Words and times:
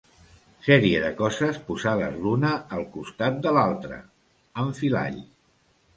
Sèrie 0.67 1.01
de 1.03 1.11
coses 1.19 1.59
posades 1.67 2.17
l'una 2.25 2.53
al 2.79 2.87
costat 2.97 3.39
de 3.47 3.53
l'altra, 3.59 4.03
enfilall. 4.65 5.21